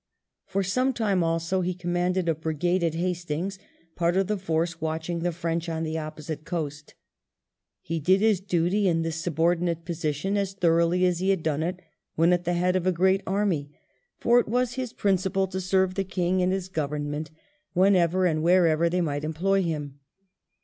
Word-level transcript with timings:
For 0.47 0.63
some 0.63 0.93
time 0.93 1.23
also 1.23 1.61
he 1.61 1.75
commanded 1.75 2.27
a 2.27 2.33
brigade 2.33 2.83
at 2.83 2.95
Hastings, 2.95 3.59
part 3.95 4.17
of 4.17 4.25
the 4.25 4.37
force 4.39 4.81
watching 4.81 5.19
the 5.19 5.31
French 5.31 5.69
on 5.69 5.83
the 5.83 5.99
opposite 5.99 6.43
coast. 6.43 6.95
He 7.83 7.99
did 7.99 8.19
his 8.19 8.39
duty 8.39 8.87
in 8.87 9.03
this 9.03 9.17
subordinate 9.17 9.85
position 9.85 10.37
as 10.37 10.53
thoroughly 10.53 11.05
as 11.05 11.19
he 11.19 11.29
had 11.29 11.43
done 11.43 11.61
it 11.61 11.83
when 12.15 12.33
at 12.33 12.45
the 12.45 12.53
head 12.53 12.75
of 12.75 12.87
a 12.87 12.91
great 12.91 13.21
army, 13.27 13.73
for 14.17 14.39
it 14.39 14.47
was 14.47 14.73
his 14.73 14.91
principle 14.91 15.45
to 15.45 15.61
serve 15.61 15.93
the 15.93 16.03
King 16.03 16.41
and 16.41 16.51
his 16.51 16.67
Govern 16.67 17.11
ment 17.11 17.29
whenever 17.73 18.25
and 18.25 18.41
wherever 18.41 18.89
they 18.89 19.01
might 19.01 19.23
employ 19.23 19.61
him. 19.61 19.99